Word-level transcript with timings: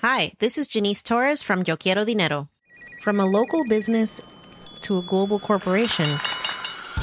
Hi, 0.00 0.30
this 0.38 0.58
is 0.58 0.68
Janice 0.68 1.02
Torres 1.02 1.42
from 1.42 1.64
Yo 1.66 1.76
Quiero 1.76 2.04
Dinero. 2.04 2.48
From 3.02 3.18
a 3.18 3.26
local 3.26 3.64
business 3.64 4.20
to 4.82 4.98
a 4.98 5.02
global 5.02 5.40
corporation, 5.40 6.06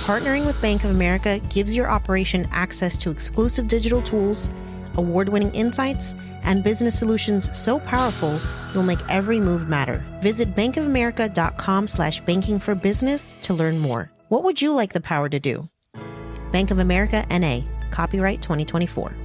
partnering 0.07 0.45
with 0.45 0.61
Bank 0.61 0.85
of 0.85 0.91
America 0.91 1.39
gives 1.49 1.75
your 1.75 1.89
operation 1.89 2.47
access 2.53 2.95
to 2.99 3.11
exclusive 3.11 3.67
digital 3.67 4.01
tools, 4.01 4.49
award 4.93 5.27
winning 5.27 5.51
insights, 5.51 6.15
and 6.43 6.63
business 6.63 6.97
solutions 6.97 7.49
so 7.57 7.79
powerful 7.79 8.39
you'll 8.73 8.83
make 8.83 9.09
every 9.09 9.41
move 9.41 9.67
matter. 9.67 10.01
Visit 10.21 10.55
bankofamerica.com 10.55 11.87
slash 11.89 12.21
banking 12.21 12.59
for 12.59 12.75
business 12.75 13.33
to 13.41 13.53
learn 13.53 13.77
more. 13.77 14.09
What 14.29 14.45
would 14.45 14.61
you 14.61 14.71
like 14.71 14.93
the 14.93 15.01
power 15.01 15.27
to 15.27 15.39
do? 15.41 15.69
Bank 16.53 16.71
of 16.71 16.79
America 16.79 17.25
NA, 17.29 17.59
copyright 17.91 18.41
2024. 18.41 19.24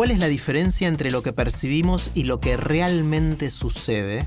¿Cuál 0.00 0.12
es 0.12 0.18
la 0.18 0.28
diferencia 0.28 0.88
entre 0.88 1.10
lo 1.10 1.22
que 1.22 1.34
percibimos 1.34 2.10
y 2.14 2.24
lo 2.24 2.40
que 2.40 2.56
realmente 2.56 3.50
sucede? 3.50 4.26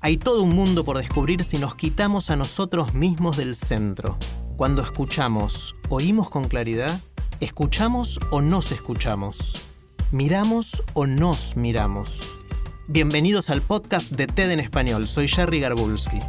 Hay 0.00 0.16
todo 0.16 0.42
un 0.42 0.54
mundo 0.54 0.86
por 0.86 0.96
descubrir 0.96 1.44
si 1.44 1.58
nos 1.58 1.74
quitamos 1.74 2.30
a 2.30 2.36
nosotros 2.36 2.94
mismos 2.94 3.36
del 3.36 3.54
centro. 3.54 4.16
Cuando 4.56 4.80
escuchamos, 4.80 5.76
¿oímos 5.90 6.30
con 6.30 6.44
claridad? 6.44 6.98
¿Escuchamos 7.40 8.18
o 8.30 8.40
nos 8.40 8.72
escuchamos? 8.72 9.60
¿Miramos 10.12 10.82
o 10.94 11.06
nos 11.06 11.58
miramos? 11.58 12.38
Bienvenidos 12.88 13.50
al 13.50 13.60
podcast 13.60 14.12
de 14.12 14.26
TED 14.26 14.52
en 14.52 14.60
español. 14.60 15.06
Soy 15.08 15.28
Jerry 15.28 15.60
Garbulski. 15.60 16.20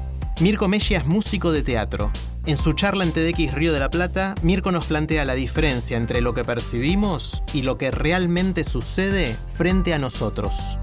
Mirko 0.42 0.68
Messia 0.68 0.98
es 0.98 1.06
músico 1.06 1.54
de 1.54 1.64
teatro. 1.64 2.12
En 2.46 2.58
su 2.58 2.74
charla 2.74 3.06
en 3.06 3.14
TEDx 3.14 3.54
Río 3.54 3.72
de 3.72 3.80
la 3.80 3.90
Plata, 3.90 4.36
Mirko 4.44 4.74
nos 4.74 4.88
plantea 4.88 5.24
la 5.24 5.34
diferencia 5.34 5.96
entre 5.96 6.20
lo 6.20 6.34
que 6.34 6.44
percibimos 6.44 7.42
y 7.54 7.62
lo 7.62 7.78
que 7.78 7.90
realmente 7.90 8.66
sucede 8.66 9.38
frente 9.48 9.94
a 9.94 9.98
nosotros. 9.98 10.78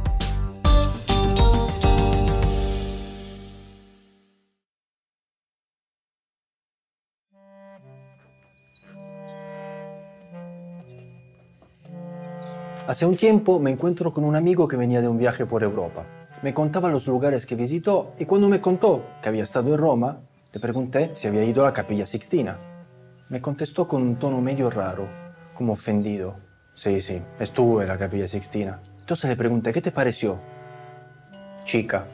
Hace 12.86 13.05
un 13.05 13.16
tiempo 13.16 13.61
me 13.61 13.70
encuentro 13.70 14.14
con 14.14 14.25
un 14.25 14.34
amigo 14.34 14.66
que 14.66 14.78
venía 14.78 15.03
de 15.03 15.08
un 15.08 15.19
viaje 15.19 15.44
por 15.44 15.62
Europa. 15.62 16.06
Me 16.42 16.55
contaba 16.55 16.88
los 16.88 17.06
lugares 17.06 17.44
que 17.44 17.55
visitó 17.55 18.14
y 18.19 18.25
cuando 18.25 18.48
me 18.48 18.62
contó 18.62 19.05
que 19.22 19.28
había 19.28 19.44
estado 19.44 19.75
en 19.75 19.78
Roma, 19.78 20.20
le 20.53 20.59
pregunté 20.59 21.12
si 21.15 21.29
había 21.29 21.45
ido 21.45 21.62
a 21.62 21.67
la 21.67 21.73
capilla 21.73 22.05
Sixtina. 22.05 22.59
Me 23.29 23.41
contestó 23.41 23.87
con 23.87 24.03
un 24.03 24.17
tono 24.17 24.41
medio 24.41 24.69
raro, 24.69 25.09
como 25.55 25.75
ofendido. 25.75 26.37
Sí, 26.75 27.01
sí, 27.01 27.23
estuve 27.39 27.84
en 27.84 27.89
la 27.89 27.98
capilla 27.98 28.27
Sixtina. 28.27 28.81
Entonces 28.98 29.31
le 29.31 29.37
pregunté, 29.37 29.73
¿qué 29.73 29.81
te 29.81 29.93
pareció? 29.93 30.41
Chica. 31.65 32.05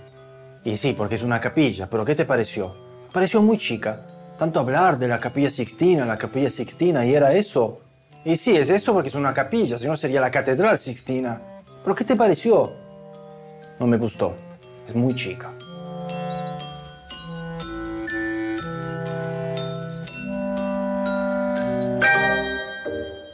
Y 0.64 0.77
sí, 0.77 0.92
porque 0.92 1.14
es 1.14 1.23
una 1.23 1.41
capilla, 1.41 1.89
pero 1.89 2.05
¿qué 2.05 2.14
te 2.14 2.27
pareció? 2.27 2.77
Pareció 3.11 3.41
muy 3.41 3.57
chica. 3.57 4.02
Tanto 4.39 4.61
hablar 4.61 4.98
de 4.98 5.08
la 5.08 5.18
capilla 5.18 5.48
Sixtina, 5.48 6.05
la 6.05 6.18
capilla 6.18 6.51
Sixtina, 6.51 7.07
y 7.07 7.14
era 7.14 7.33
eso. 7.33 7.80
Y 8.24 8.36
sí, 8.36 8.55
es 8.55 8.68
eso 8.68 8.92
porque 8.92 9.08
es 9.08 9.14
una 9.14 9.33
capilla, 9.33 9.79
si 9.79 9.86
no 9.86 9.97
sería 9.97 10.20
la 10.20 10.30
catedral 10.30 10.77
Sixtina. 10.77 11.41
¿Pero 11.83 11.95
qué 11.95 12.05
te 12.05 12.17
pareció? 12.17 12.70
No 13.80 13.86
me 13.86 13.97
gustó. 13.97 14.35
Es 14.86 14.95
muy 14.95 15.14
chica. 15.14 15.53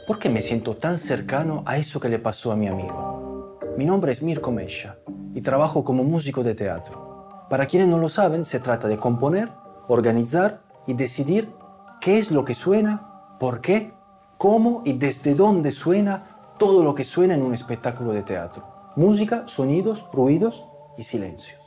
¿Por 0.05 0.19
qué 0.19 0.27
me 0.27 0.41
siento 0.41 0.75
tan 0.75 0.97
cercano 0.97 1.63
a 1.65 1.77
eso 1.77 2.01
que 2.01 2.09
le 2.09 2.19
pasó 2.19 2.51
a 2.51 2.57
mi 2.57 2.67
amigo? 2.67 3.57
Mi 3.77 3.85
nombre 3.85 4.11
es 4.11 4.21
Mirko 4.21 4.51
Mesha 4.51 4.97
y 5.33 5.39
trabajo 5.39 5.85
como 5.85 6.03
músico 6.03 6.43
de 6.43 6.55
teatro. 6.55 7.45
Para 7.49 7.67
quienes 7.67 7.87
no 7.87 7.97
lo 7.97 8.09
saben, 8.09 8.43
se 8.43 8.59
trata 8.59 8.89
de 8.89 8.97
componer, 8.97 9.49
organizar 9.87 10.59
y 10.87 10.93
decidir 10.93 11.49
qué 12.01 12.17
es 12.17 12.31
lo 12.31 12.43
que 12.43 12.53
suena, 12.53 13.37
por 13.39 13.61
qué, 13.61 13.93
cómo 14.37 14.81
y 14.83 14.91
desde 14.91 15.35
dónde 15.35 15.71
suena 15.71 16.55
todo 16.59 16.83
lo 16.83 16.93
que 16.93 17.05
suena 17.05 17.35
en 17.35 17.41
un 17.41 17.53
espectáculo 17.53 18.11
de 18.11 18.23
teatro. 18.23 18.67
Música, 18.97 19.47
sonidos, 19.47 20.05
ruidos 20.11 20.65
y 20.97 21.03
silencios. 21.03 21.61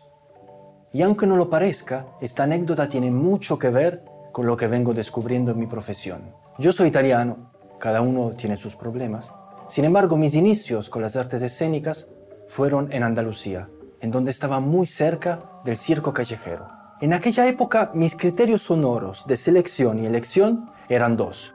Y 0.92 1.00
aunque 1.00 1.26
no 1.26 1.36
lo 1.36 1.48
parezca, 1.48 2.04
esta 2.20 2.42
anécdota 2.42 2.86
tiene 2.86 3.10
mucho 3.10 3.58
que 3.58 3.70
ver 3.70 4.04
con 4.32 4.44
lo 4.44 4.58
que 4.58 4.66
vengo 4.66 4.92
descubriendo 4.92 5.52
en 5.52 5.58
mi 5.58 5.66
profesión. 5.66 6.34
Yo 6.58 6.70
soy 6.72 6.88
italiano 6.88 7.55
cada 7.78 8.00
uno 8.00 8.30
tiene 8.36 8.56
sus 8.56 8.76
problemas. 8.76 9.30
Sin 9.68 9.84
embargo, 9.84 10.16
mis 10.16 10.34
inicios 10.34 10.88
con 10.88 11.02
las 11.02 11.16
artes 11.16 11.42
escénicas 11.42 12.08
fueron 12.48 12.92
en 12.92 13.02
Andalucía, 13.02 13.68
en 14.00 14.10
donde 14.10 14.30
estaba 14.30 14.60
muy 14.60 14.86
cerca 14.86 15.40
del 15.64 15.76
circo 15.76 16.12
callejero. 16.12 16.68
En 17.00 17.12
aquella 17.12 17.46
época, 17.46 17.90
mis 17.92 18.16
criterios 18.16 18.62
sonoros 18.62 19.24
de 19.26 19.36
selección 19.36 19.98
y 19.98 20.06
elección 20.06 20.70
eran 20.88 21.16
dos. 21.16 21.52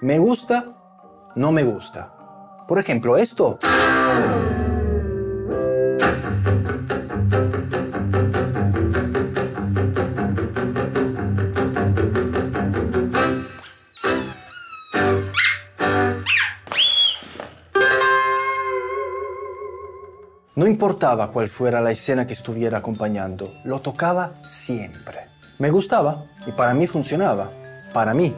Me 0.00 0.18
gusta, 0.18 0.76
no 1.34 1.50
me 1.50 1.64
gusta. 1.64 2.12
Por 2.68 2.78
ejemplo, 2.78 3.16
esto... 3.16 3.58
No 20.66 20.72
importaba 20.72 21.30
cuál 21.30 21.48
fuera 21.48 21.80
la 21.80 21.92
escena 21.92 22.26
que 22.26 22.32
estuviera 22.32 22.78
acompañando, 22.78 23.48
lo 23.62 23.78
tocaba 23.78 24.32
siempre. 24.44 25.18
Me 25.60 25.70
gustaba 25.70 26.24
y 26.44 26.50
para 26.50 26.74
mí 26.74 26.88
funcionaba. 26.88 27.52
Para 27.94 28.14
mí. 28.14 28.34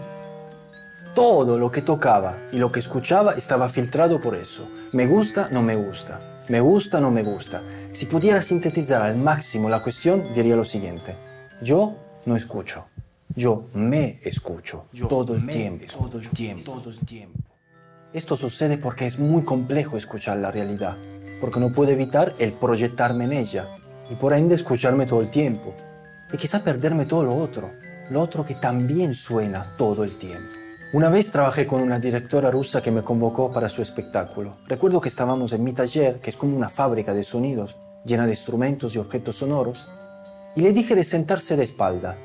Todo 1.14 1.58
lo 1.58 1.72
que 1.72 1.80
tocaba 1.80 2.36
y 2.52 2.58
lo 2.58 2.70
que 2.70 2.80
escuchaba 2.80 3.32
estaba 3.32 3.70
filtrado 3.70 4.20
por 4.20 4.34
eso. 4.34 4.68
Me 4.92 5.06
gusta, 5.06 5.48
no 5.50 5.62
me 5.62 5.74
gusta. 5.74 6.44
Me 6.50 6.60
gusta, 6.60 7.00
no 7.00 7.10
me 7.10 7.22
gusta. 7.22 7.62
Si 7.92 8.04
pudiera 8.04 8.42
sintetizar 8.42 9.00
al 9.00 9.16
máximo 9.16 9.70
la 9.70 9.82
cuestión, 9.82 10.30
diría 10.34 10.54
lo 10.54 10.66
siguiente. 10.66 11.14
Yo 11.62 11.96
no 12.26 12.36
escucho. 12.36 12.88
Yo 13.34 13.68
me 13.72 14.20
escucho. 14.22 14.84
todo, 15.08 15.34
el 15.34 15.46
tiempo, 15.46 15.86
todo 15.90 16.18
el 16.18 16.28
tiempo. 16.28 16.72
Todo 16.74 16.90
el 16.90 16.98
tiempo. 17.06 17.38
Esto 18.12 18.36
sucede 18.36 18.76
porque 18.76 19.06
es 19.06 19.18
muy 19.18 19.44
complejo 19.44 19.96
escuchar 19.96 20.36
la 20.36 20.50
realidad 20.50 20.98
porque 21.40 21.60
no 21.60 21.72
puedo 21.72 21.90
evitar 21.90 22.34
el 22.38 22.52
proyectarme 22.52 23.24
en 23.24 23.32
ella 23.32 23.68
y 24.10 24.14
por 24.14 24.32
ende 24.32 24.54
escucharme 24.54 25.06
todo 25.06 25.20
el 25.20 25.30
tiempo 25.30 25.74
y 26.32 26.36
quizá 26.36 26.62
perderme 26.62 27.06
todo 27.06 27.24
lo 27.24 27.36
otro, 27.36 27.70
lo 28.10 28.20
otro 28.20 28.44
que 28.44 28.54
también 28.54 29.14
suena 29.14 29.64
todo 29.76 30.04
el 30.04 30.16
tiempo. 30.16 30.54
Una 30.92 31.10
vez 31.10 31.30
trabajé 31.30 31.66
con 31.66 31.82
una 31.82 31.98
directora 31.98 32.50
rusa 32.50 32.82
que 32.82 32.90
me 32.90 33.02
convocó 33.02 33.52
para 33.52 33.68
su 33.68 33.82
espectáculo. 33.82 34.56
Recuerdo 34.66 35.02
que 35.02 35.10
estábamos 35.10 35.52
en 35.52 35.62
mi 35.62 35.74
taller, 35.74 36.18
que 36.20 36.30
es 36.30 36.36
como 36.36 36.56
una 36.56 36.70
fábrica 36.70 37.12
de 37.12 37.22
sonidos, 37.22 37.76
llena 38.06 38.24
de 38.24 38.32
instrumentos 38.32 38.94
y 38.94 38.98
objetos 38.98 39.36
sonoros, 39.36 39.86
y 40.56 40.62
le 40.62 40.72
dije 40.72 40.94
de 40.94 41.04
sentarse 41.04 41.56
de 41.56 41.64
espalda, 41.64 42.16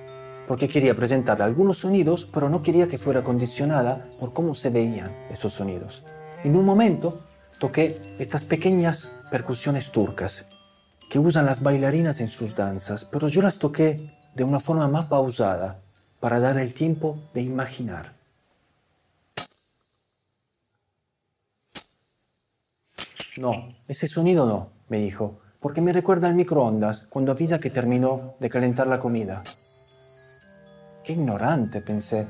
porque 0.48 0.70
quería 0.70 0.96
presentar 0.96 1.42
algunos 1.42 1.80
sonidos, 1.80 2.26
pero 2.34 2.48
no 2.48 2.64
quería 2.64 2.88
que 2.88 2.98
fuera 2.98 3.22
condicionada 3.22 4.06
por 4.18 4.32
cómo 4.32 4.54
se 4.56 4.70
veían 4.70 5.12
esos 5.30 5.52
sonidos. 5.52 6.04
En 6.46 6.56
un 6.56 6.64
momento 6.64 7.20
toqué 7.60 8.02
estas 8.20 8.44
pequeñas 8.44 9.12
percusiones 9.32 9.92
turcas 9.92 10.46
que 11.10 11.20
usan 11.20 11.46
las 11.46 11.62
bailarinas 11.62 12.22
en 12.22 12.30
sus 12.30 12.56
danzas, 12.56 13.06
pero 13.06 13.28
yo 13.28 13.42
las 13.42 13.60
toqué 13.60 14.12
de 14.36 14.44
una 14.44 14.60
forma 14.60 14.88
más 14.88 15.06
pausada 15.06 15.80
para 16.20 16.40
dar 16.40 16.58
el 16.58 16.74
tiempo 16.74 17.20
de 17.34 17.42
imaginar. 17.42 18.14
No, 23.38 23.76
ese 23.88 24.08
sonido 24.08 24.46
no, 24.46 24.70
me 24.90 25.00
dijo, 25.00 25.40
porque 25.60 25.82
me 25.82 25.94
recuerda 25.94 26.28
al 26.28 26.36
microondas 26.36 27.08
cuando 27.10 27.32
avisa 27.32 27.60
que 27.60 27.70
terminó 27.70 28.36
de 28.40 28.50
calentar 28.50 28.88
la 28.88 29.00
comida. 29.00 29.42
Qué 31.04 31.14
ignorante, 31.14 31.82
pensé. 31.82 32.28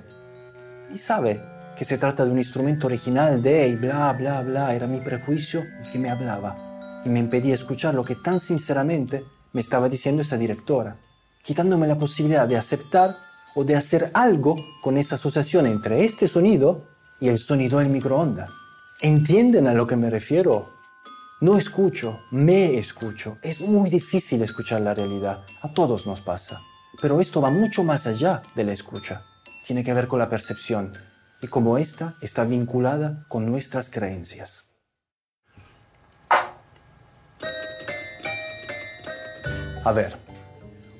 Y 0.93 0.97
sabe, 0.97 1.41
que 1.77 1.85
se 1.85 1.97
trata 1.97 2.25
de 2.25 2.31
un 2.31 2.37
instrumento 2.37 2.87
original 2.87 3.41
de 3.41 3.67
y 3.67 3.75
bla, 3.75 4.13
bla, 4.13 4.41
bla. 4.41 4.75
Era 4.75 4.87
mi 4.87 4.99
prejuicio 4.99 5.61
el 5.61 5.89
que 5.91 5.99
me 5.99 6.09
hablaba 6.09 6.55
y 7.05 7.09
me 7.09 7.19
impedía 7.19 7.55
escuchar 7.55 7.93
lo 7.93 8.03
que 8.03 8.15
tan 8.15 8.39
sinceramente 8.39 9.23
me 9.51 9.61
estaba 9.61 9.89
diciendo 9.89 10.21
esa 10.21 10.37
directora, 10.37 10.97
quitándome 11.43 11.87
la 11.87 11.95
posibilidad 11.95 12.47
de 12.47 12.57
aceptar 12.57 13.15
o 13.55 13.63
de 13.63 13.75
hacer 13.75 14.09
algo 14.13 14.55
con 14.81 14.97
esa 14.97 15.15
asociación 15.15 15.67
entre 15.67 16.05
este 16.05 16.27
sonido 16.27 16.85
y 17.19 17.29
el 17.29 17.37
sonido 17.37 17.79
del 17.79 17.89
microondas. 17.89 18.51
¿Entienden 19.01 19.67
a 19.67 19.73
lo 19.73 19.85
que 19.85 19.95
me 19.95 20.09
refiero? 20.09 20.65
No 21.41 21.57
escucho, 21.57 22.19
me 22.31 22.77
escucho. 22.77 23.37
Es 23.43 23.61
muy 23.61 23.89
difícil 23.89 24.41
escuchar 24.41 24.81
la 24.81 24.93
realidad. 24.93 25.43
A 25.61 25.73
todos 25.73 26.07
nos 26.07 26.21
pasa. 26.21 26.61
Pero 27.01 27.19
esto 27.19 27.41
va 27.41 27.49
mucho 27.49 27.83
más 27.83 28.07
allá 28.07 28.41
de 28.55 28.63
la 28.63 28.71
escucha. 28.71 29.23
Tiene 29.67 29.83
que 29.83 29.93
ver 29.93 30.07
con 30.07 30.19
la 30.19 30.29
percepción 30.29 30.93
y 31.43 31.47
cómo 31.47 31.77
esta 31.77 32.15
está 32.21 32.45
vinculada 32.45 33.25
con 33.27 33.45
nuestras 33.45 33.89
creencias. 33.89 34.63
A 39.83 39.91
ver, 39.91 40.15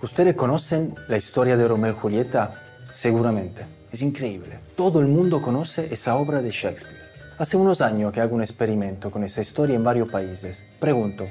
¿ustedes 0.02 0.36
conocen 0.36 0.94
la 1.08 1.16
historia 1.16 1.56
de 1.56 1.66
Romeo 1.66 1.94
y 1.94 1.96
Julieta? 1.96 2.52
Seguramente. 2.92 3.66
Es 3.90 4.02
increíble. 4.02 4.60
Todo 4.76 5.00
el 5.00 5.08
mundo 5.08 5.42
conoce 5.42 5.94
esa 5.94 6.16
obra 6.16 6.42
de 6.42 6.52
Shakespeare. 6.52 7.04
Hace 7.38 7.56
unos 7.56 7.80
años 7.80 8.12
que 8.12 8.20
hago 8.20 8.36
un 8.36 8.42
experimento 8.42 9.12
con 9.12 9.24
esa 9.24 9.42
historia 9.42 9.78
en 9.78 9.84
varios 9.84 10.10
países. 10.10 10.66
Pregunto, 10.80 11.24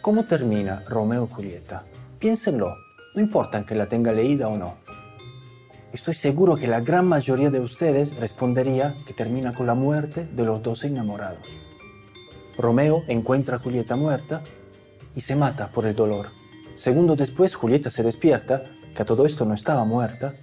¿cómo 0.00 0.24
termina 0.24 0.82
Romeo 0.88 1.28
y 1.30 1.34
Julieta? 1.34 1.84
Piénsenlo, 2.18 2.74
no 3.14 3.20
importa 3.20 3.66
que 3.66 3.74
la 3.74 3.86
tenga 3.86 4.12
leída 4.12 4.48
o 4.48 4.56
no. 4.56 4.78
Estoy 5.94 6.14
seguro 6.14 6.56
que 6.56 6.66
la 6.66 6.80
gran 6.80 7.06
mayoría 7.06 7.50
de 7.50 7.60
ustedes 7.60 8.16
respondería 8.16 8.96
que 9.06 9.14
termina 9.14 9.52
con 9.52 9.68
la 9.68 9.74
muerte 9.74 10.26
de 10.26 10.44
los 10.44 10.60
dos 10.60 10.82
enamorados. 10.82 11.46
Romeo 12.58 13.04
encuentra 13.06 13.56
a 13.56 13.58
Julieta 13.60 13.94
muerta 13.94 14.42
y 15.14 15.20
se 15.20 15.36
mata 15.36 15.68
por 15.68 15.86
el 15.86 15.94
dolor. 15.94 16.30
Segundos 16.74 17.16
después, 17.18 17.54
Julieta 17.54 17.92
se 17.92 18.02
despierta, 18.02 18.64
que 18.92 19.02
a 19.02 19.04
todo 19.04 19.24
esto 19.24 19.44
no 19.44 19.54
estaba 19.54 19.84
muerta, 19.84 20.34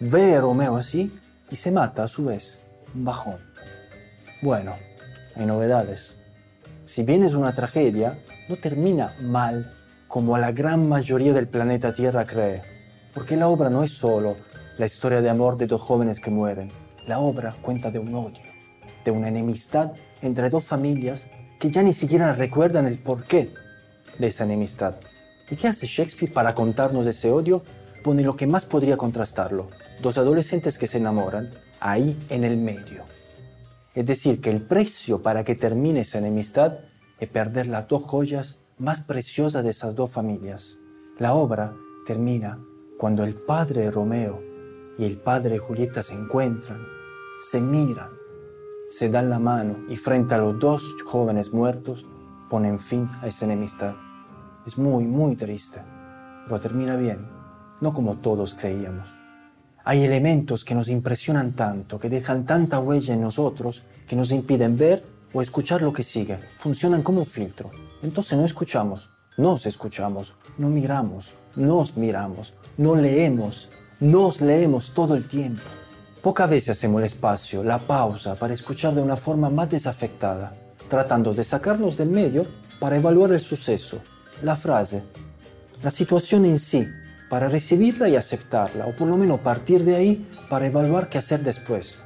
ve 0.00 0.36
a 0.36 0.40
Romeo 0.40 0.74
así 0.74 1.12
y 1.50 1.56
se 1.56 1.70
mata 1.70 2.04
a 2.04 2.08
su 2.08 2.24
vez. 2.24 2.60
Un 2.94 3.04
bajón. 3.04 3.36
Bueno, 4.40 4.72
hay 5.36 5.44
novedades. 5.44 6.16
Si 6.86 7.02
bien 7.02 7.24
es 7.24 7.34
una 7.34 7.52
tragedia, 7.52 8.18
no 8.48 8.56
termina 8.56 9.14
mal 9.20 9.70
como 10.08 10.38
la 10.38 10.52
gran 10.52 10.88
mayoría 10.88 11.34
del 11.34 11.46
planeta 11.46 11.92
Tierra 11.92 12.24
cree. 12.24 12.62
Porque 13.12 13.36
la 13.36 13.48
obra 13.48 13.68
no 13.68 13.84
es 13.84 13.90
solo 13.90 14.36
la 14.76 14.86
historia 14.86 15.20
de 15.20 15.30
amor 15.30 15.56
de 15.56 15.66
dos 15.66 15.80
jóvenes 15.80 16.20
que 16.20 16.30
mueren. 16.30 16.70
La 17.06 17.20
obra 17.20 17.54
cuenta 17.62 17.90
de 17.90 17.98
un 17.98 18.14
odio, 18.14 18.42
de 19.04 19.10
una 19.10 19.28
enemistad 19.28 19.92
entre 20.22 20.50
dos 20.50 20.64
familias 20.64 21.28
que 21.60 21.70
ya 21.70 21.82
ni 21.82 21.92
siquiera 21.92 22.32
recuerdan 22.32 22.86
el 22.86 22.98
porqué 22.98 23.52
de 24.18 24.26
esa 24.26 24.44
enemistad. 24.44 24.96
¿Y 25.48 25.56
qué 25.56 25.68
hace 25.68 25.86
Shakespeare 25.86 26.32
para 26.32 26.54
contarnos 26.54 27.06
ese 27.06 27.30
odio? 27.30 27.62
Pone 28.02 28.22
lo 28.22 28.36
que 28.36 28.46
más 28.46 28.66
podría 28.66 28.96
contrastarlo, 28.96 29.68
dos 30.02 30.18
adolescentes 30.18 30.78
que 30.78 30.86
se 30.86 30.98
enamoran, 30.98 31.52
ahí 31.80 32.18
en 32.28 32.44
el 32.44 32.56
medio. 32.56 33.04
Es 33.94 34.06
decir, 34.06 34.40
que 34.40 34.50
el 34.50 34.62
precio 34.62 35.22
para 35.22 35.44
que 35.44 35.54
termine 35.54 36.00
esa 36.00 36.18
enemistad 36.18 36.78
es 37.20 37.28
perder 37.28 37.68
las 37.68 37.86
dos 37.86 38.02
joyas 38.02 38.58
más 38.78 39.02
preciosas 39.02 39.62
de 39.62 39.70
esas 39.70 39.94
dos 39.94 40.10
familias. 40.10 40.78
La 41.18 41.34
obra 41.34 41.74
termina 42.06 42.58
cuando 42.98 43.22
el 43.22 43.34
padre 43.34 43.90
Romeo 43.90 44.53
y 44.98 45.04
el 45.04 45.18
padre 45.18 45.58
Julieta 45.58 46.02
se 46.02 46.14
encuentran, 46.14 46.86
se 47.40 47.60
miran, 47.60 48.10
se 48.88 49.08
dan 49.08 49.30
la 49.30 49.38
mano 49.38 49.78
y 49.88 49.96
frente 49.96 50.34
a 50.34 50.38
los 50.38 50.58
dos 50.58 50.94
jóvenes 51.04 51.52
muertos 51.52 52.06
ponen 52.48 52.78
fin 52.78 53.08
a 53.22 53.26
esa 53.26 53.46
enemistad. 53.46 53.94
Es 54.66 54.78
muy, 54.78 55.04
muy 55.04 55.36
triste, 55.36 55.82
pero 56.44 56.60
termina 56.60 56.96
bien, 56.96 57.26
no 57.80 57.92
como 57.92 58.16
todos 58.16 58.54
creíamos. 58.54 59.08
Hay 59.84 60.02
elementos 60.02 60.64
que 60.64 60.74
nos 60.74 60.88
impresionan 60.88 61.52
tanto, 61.52 61.98
que 61.98 62.08
dejan 62.08 62.46
tanta 62.46 62.78
huella 62.78 63.12
en 63.12 63.20
nosotros, 63.20 63.82
que 64.08 64.16
nos 64.16 64.32
impiden 64.32 64.78
ver 64.78 65.02
o 65.34 65.42
escuchar 65.42 65.82
lo 65.82 65.92
que 65.92 66.02
sigue. 66.02 66.38
Funcionan 66.58 67.02
como 67.02 67.24
filtro. 67.24 67.70
Entonces 68.02 68.38
no 68.38 68.46
escuchamos, 68.46 69.10
nos 69.36 69.66
escuchamos, 69.66 70.34
no 70.56 70.68
miramos, 70.68 71.34
nos 71.56 71.96
miramos, 71.96 72.54
no 72.78 72.94
leemos, 72.94 73.68
nos 74.00 74.40
leemos 74.40 74.92
todo 74.92 75.14
el 75.14 75.26
tiempo. 75.28 75.62
Pocas 76.22 76.48
veces 76.48 76.70
hacemos 76.70 77.00
el 77.00 77.06
espacio, 77.06 77.62
la 77.62 77.78
pausa, 77.78 78.34
para 78.34 78.54
escuchar 78.54 78.94
de 78.94 79.02
una 79.02 79.16
forma 79.16 79.50
más 79.50 79.70
desafectada, 79.70 80.56
tratando 80.88 81.34
de 81.34 81.44
sacarnos 81.44 81.96
del 81.96 82.08
medio 82.08 82.44
para 82.80 82.96
evaluar 82.96 83.32
el 83.32 83.40
suceso, 83.40 83.98
la 84.42 84.56
frase, 84.56 85.02
la 85.82 85.90
situación 85.90 86.44
en 86.44 86.58
sí, 86.58 86.88
para 87.28 87.48
recibirla 87.48 88.08
y 88.08 88.16
aceptarla, 88.16 88.86
o 88.86 88.96
por 88.96 89.08
lo 89.08 89.16
menos 89.16 89.40
partir 89.40 89.84
de 89.84 89.96
ahí 89.96 90.28
para 90.48 90.66
evaluar 90.66 91.08
qué 91.08 91.18
hacer 91.18 91.42
después. 91.42 92.02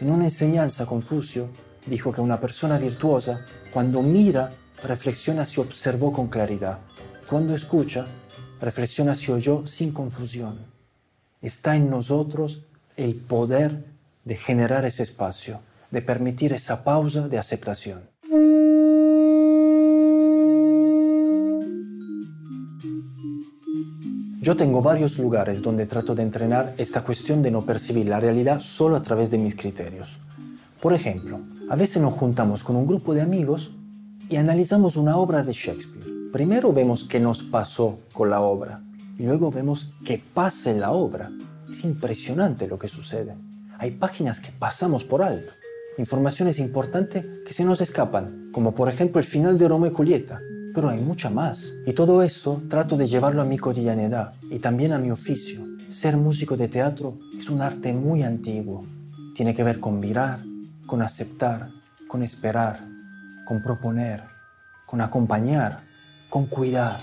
En 0.00 0.10
una 0.10 0.24
enseñanza, 0.24 0.86
Confucio 0.86 1.48
dijo 1.86 2.12
que 2.12 2.20
una 2.20 2.40
persona 2.40 2.78
virtuosa, 2.78 3.44
cuando 3.72 4.02
mira, 4.02 4.52
reflexiona 4.82 5.46
si 5.46 5.60
observó 5.60 6.12
con 6.12 6.28
claridad. 6.28 6.78
Cuando 7.28 7.54
escucha, 7.54 8.06
reflexiona 8.60 9.14
si 9.14 9.30
oyó 9.30 9.66
sin 9.66 9.92
confusión. 9.92 10.71
Está 11.42 11.74
en 11.74 11.90
nosotros 11.90 12.62
el 12.96 13.16
poder 13.16 13.84
de 14.24 14.36
generar 14.36 14.84
ese 14.84 15.02
espacio, 15.02 15.58
de 15.90 16.00
permitir 16.00 16.52
esa 16.52 16.84
pausa 16.84 17.26
de 17.26 17.36
aceptación. 17.36 18.02
Yo 24.40 24.56
tengo 24.56 24.82
varios 24.82 25.18
lugares 25.18 25.62
donde 25.62 25.86
trato 25.86 26.14
de 26.14 26.22
entrenar 26.22 26.74
esta 26.78 27.02
cuestión 27.02 27.42
de 27.42 27.50
no 27.50 27.66
percibir 27.66 28.06
la 28.06 28.20
realidad 28.20 28.60
solo 28.60 28.94
a 28.94 29.02
través 29.02 29.28
de 29.32 29.38
mis 29.38 29.56
criterios. 29.56 30.20
Por 30.80 30.92
ejemplo, 30.92 31.40
a 31.68 31.74
veces 31.74 32.00
nos 32.00 32.14
juntamos 32.14 32.62
con 32.62 32.76
un 32.76 32.86
grupo 32.86 33.14
de 33.14 33.22
amigos 33.22 33.72
y 34.28 34.36
analizamos 34.36 34.96
una 34.96 35.16
obra 35.16 35.42
de 35.42 35.52
Shakespeare. 35.52 36.06
Primero 36.32 36.72
vemos 36.72 37.02
qué 37.02 37.18
nos 37.18 37.42
pasó 37.42 37.98
con 38.12 38.30
la 38.30 38.40
obra 38.40 38.80
luego 39.22 39.50
vemos 39.50 39.90
qué 40.04 40.22
pasa 40.34 40.70
en 40.70 40.80
la 40.80 40.90
obra. 40.90 41.30
Es 41.70 41.84
impresionante 41.84 42.66
lo 42.66 42.78
que 42.78 42.88
sucede. 42.88 43.34
Hay 43.78 43.92
páginas 43.92 44.40
que 44.40 44.52
pasamos 44.52 45.04
por 45.04 45.22
alto, 45.22 45.52
informaciones 45.98 46.58
importantes 46.58 47.24
que 47.46 47.52
se 47.52 47.64
nos 47.64 47.80
escapan, 47.80 48.50
como 48.52 48.74
por 48.74 48.88
ejemplo 48.88 49.20
el 49.20 49.26
final 49.26 49.58
de 49.58 49.68
Romeo 49.68 49.90
y 49.90 49.94
Julieta, 49.94 50.40
pero 50.74 50.88
hay 50.88 51.00
mucha 51.00 51.30
más. 51.30 51.74
Y 51.86 51.92
todo 51.92 52.22
esto 52.22 52.62
trato 52.68 52.96
de 52.96 53.06
llevarlo 53.06 53.42
a 53.42 53.46
mi 53.46 53.58
cotidianidad 53.58 54.34
y 54.50 54.58
también 54.58 54.92
a 54.92 54.98
mi 54.98 55.10
oficio. 55.10 55.64
Ser 55.88 56.16
músico 56.16 56.56
de 56.56 56.68
teatro 56.68 57.18
es 57.36 57.50
un 57.50 57.60
arte 57.60 57.92
muy 57.92 58.22
antiguo. 58.22 58.84
Tiene 59.34 59.54
que 59.54 59.62
ver 59.62 59.80
con 59.80 60.00
mirar, 60.00 60.40
con 60.86 61.02
aceptar, 61.02 61.70
con 62.08 62.22
esperar, 62.22 62.80
con 63.46 63.62
proponer, 63.62 64.22
con 64.86 65.00
acompañar, 65.00 65.80
con 66.30 66.46
cuidar. 66.46 66.98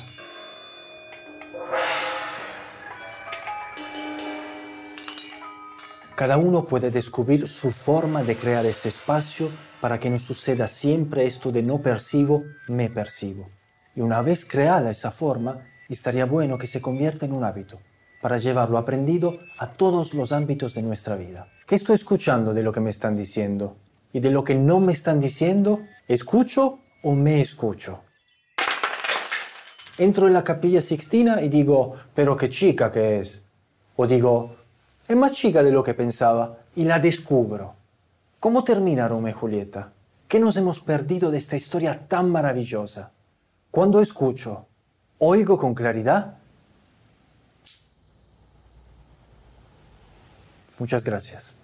Cada 6.19 6.35
uno 6.35 6.65
puede 6.65 6.91
descubrir 6.91 7.47
su 7.47 7.71
forma 7.71 8.23
de 8.23 8.35
crear 8.35 8.65
ese 8.65 8.89
espacio 8.89 9.49
para 9.79 10.01
que 10.01 10.09
no 10.09 10.19
suceda 10.19 10.67
siempre 10.67 11.25
esto 11.25 11.49
de 11.49 11.63
no 11.63 11.81
percibo, 11.81 12.43
me 12.67 12.89
percibo. 12.89 13.47
Y 13.95 14.01
una 14.01 14.21
vez 14.21 14.43
creada 14.43 14.91
esa 14.91 15.11
forma, 15.11 15.65
estaría 15.87 16.25
bueno 16.25 16.57
que 16.57 16.67
se 16.67 16.81
convierta 16.81 17.25
en 17.25 17.31
un 17.31 17.45
hábito, 17.45 17.79
para 18.21 18.37
llevarlo 18.37 18.77
aprendido 18.77 19.39
a 19.59 19.71
todos 19.71 20.13
los 20.13 20.33
ámbitos 20.33 20.73
de 20.73 20.81
nuestra 20.81 21.15
vida. 21.15 21.47
¿Qué 21.65 21.75
estoy 21.75 21.95
escuchando 21.95 22.53
de 22.53 22.63
lo 22.63 22.73
que 22.73 22.81
me 22.81 22.89
están 22.89 23.15
diciendo? 23.15 23.77
Y 24.11 24.19
de 24.19 24.29
lo 24.29 24.43
que 24.43 24.55
no 24.55 24.81
me 24.81 24.91
están 24.91 25.21
diciendo, 25.21 25.83
¿escucho 26.05 26.79
o 27.01 27.15
me 27.15 27.39
escucho? 27.39 28.01
Entro 29.97 30.27
en 30.27 30.33
la 30.33 30.43
capilla 30.43 30.81
Sixtina 30.81 31.41
y 31.41 31.47
digo, 31.47 31.95
pero 32.13 32.35
qué 32.35 32.49
chica 32.49 32.91
que 32.91 33.19
es. 33.19 33.41
O 33.95 34.05
digo, 34.05 34.58
es 35.09 35.15
más 35.15 35.31
chica 35.31 35.63
de 35.63 35.71
lo 35.71 35.83
que 35.83 35.95
pensaba 35.95 36.59
y 36.75 36.83
la 36.83 36.99
descubro. 36.99 37.73
¿Cómo 38.39 38.63
termina 38.63 39.07
Romeo 39.07 39.31
y 39.31 39.33
Julieta? 39.33 39.91
¿Qué 40.27 40.39
nos 40.39 40.55
hemos 40.55 40.79
perdido 40.81 41.31
de 41.31 41.39
esta 41.39 41.55
historia 41.55 42.07
tan 42.07 42.29
maravillosa? 42.29 43.11
Cuando 43.71 44.01
escucho, 44.01 44.67
oigo 45.17 45.57
con 45.57 45.73
claridad. 45.73 46.37
Muchas 50.77 51.03
gracias. 51.03 51.58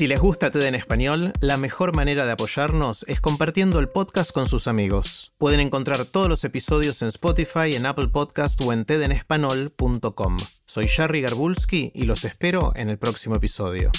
Si 0.00 0.06
les 0.06 0.18
gusta 0.18 0.50
TED 0.50 0.62
en 0.62 0.74
español, 0.74 1.34
la 1.40 1.58
mejor 1.58 1.94
manera 1.94 2.24
de 2.24 2.32
apoyarnos 2.32 3.04
es 3.06 3.20
compartiendo 3.20 3.78
el 3.80 3.90
podcast 3.90 4.32
con 4.32 4.48
sus 4.48 4.66
amigos. 4.66 5.34
Pueden 5.36 5.60
encontrar 5.60 6.06
todos 6.06 6.26
los 6.26 6.42
episodios 6.42 7.02
en 7.02 7.08
Spotify, 7.08 7.74
en 7.74 7.84
Apple 7.84 8.08
Podcast 8.08 8.58
o 8.62 8.72
en 8.72 8.86
tedenespanol.com. 8.86 10.38
Soy 10.64 10.88
Jerry 10.88 11.20
Garbulski 11.20 11.92
y 11.94 12.06
los 12.06 12.24
espero 12.24 12.72
en 12.76 12.88
el 12.88 12.96
próximo 12.96 13.36
episodio. 13.36 13.92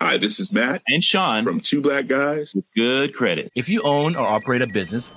Hi, 0.00 0.18
this 0.18 0.40
is 0.40 0.50
Matt 0.50 0.82
and 0.88 1.04
Sean 1.04 1.44
from 1.44 1.60
Two 1.60 1.80
Black 1.80 2.08
Guys 2.08 2.52
with 2.52 2.64
Good 2.74 3.12
Credit. 3.12 3.48
If 3.54 3.68
you 3.68 3.80
own 3.84 4.16
or 4.16 4.26
operate 4.26 4.60
a 4.60 4.66
business, 4.66 5.08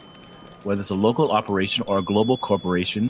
whether 0.63 0.81
it's 0.81 0.91
a 0.91 0.95
local 0.95 1.31
operation 1.31 1.83
or 1.87 1.97
a 1.97 2.03
global 2.03 2.37
corporation, 2.37 3.09